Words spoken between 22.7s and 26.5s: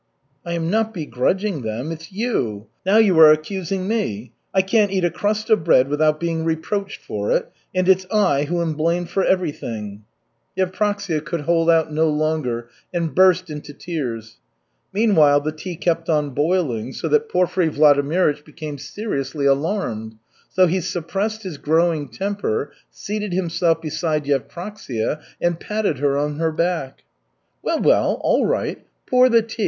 seated himself beside Yevpraksia and patted her on